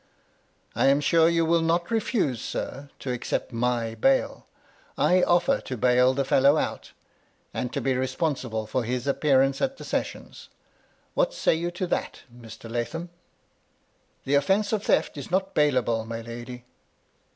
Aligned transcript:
"I 0.75 0.87
am 0.87 0.99
sure 0.99 1.29
you 1.29 1.45
will 1.45 1.61
not 1.61 1.91
refuse, 1.91 2.41
sir, 2.41 2.89
to 2.97 3.11
accept 3.11 3.53
my 3.53 3.93
bail. 3.93 4.47
I 4.97 5.21
offer 5.21 5.61
to 5.61 5.77
bail 5.77 6.15
the 6.15 6.25
fellow 6.25 6.57
out, 6.57 6.93
and 7.53 7.71
to 7.71 7.79
be 7.81 7.93
respon 7.93 8.33
sible 8.33 8.67
for 8.67 8.83
his 8.83 9.05
appearance 9.05 9.61
at 9.61 9.77
the 9.77 9.83
sessions. 9.83 10.49
What 11.13 11.35
say 11.35 11.53
you 11.53 11.69
to 11.77 11.85
that, 11.85 12.21
Mr. 12.35 12.67
Lathom 12.67 13.09
?""The 14.25 14.33
offence 14.33 14.73
of 14.73 14.85
theft 14.85 15.17
is 15.19 15.29
not 15.29 15.53
bailable, 15.53 16.07
my 16.07 16.21
lady." 16.21 16.65